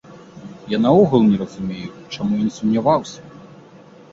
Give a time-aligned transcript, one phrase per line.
[0.73, 3.21] Я наогул не разумею чаму ён сумняваўся?